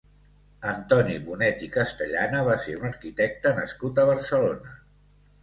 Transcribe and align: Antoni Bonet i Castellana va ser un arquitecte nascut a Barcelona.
Antoni 0.69 1.17
Bonet 1.27 1.61
i 1.67 1.69
Castellana 1.75 2.41
va 2.49 2.57
ser 2.65 2.75
un 2.79 2.89
arquitecte 2.91 3.53
nascut 3.61 4.03
a 4.03 4.09
Barcelona. 4.11 4.77